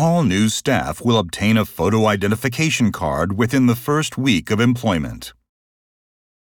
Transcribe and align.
all 0.00 0.22
new 0.22 0.48
staff 0.48 1.04
will 1.04 1.18
obtain 1.18 1.58
a 1.58 1.64
photo 1.66 2.06
identification 2.06 2.90
card 2.90 3.36
within 3.36 3.66
the 3.66 3.76
first 3.76 4.16
week 4.16 4.50
of 4.50 4.58
employment. 4.58 5.34